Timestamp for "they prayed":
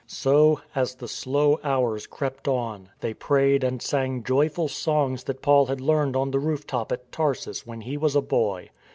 3.01-3.63